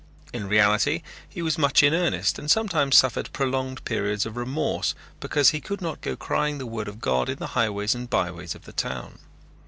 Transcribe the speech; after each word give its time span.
In 0.33 0.47
reality 0.49 1.03
he 1.29 1.43
was 1.43 1.59
much 1.59 1.83
in 1.83 1.93
earnest 1.93 2.39
and 2.39 2.49
sometimes 2.49 2.97
suffered 2.97 3.31
prolonged 3.33 3.85
periods 3.85 4.25
of 4.25 4.35
remorse 4.35 4.95
because 5.19 5.51
he 5.51 5.61
could 5.61 5.79
not 5.79 6.01
go 6.01 6.15
crying 6.15 6.57
the 6.57 6.65
word 6.65 6.87
of 6.87 6.99
God 6.99 7.29
in 7.29 7.37
the 7.37 7.45
highways 7.53 7.93
and 7.93 8.09
byways 8.09 8.55
of 8.55 8.65
the 8.65 8.73
town. 8.73 9.19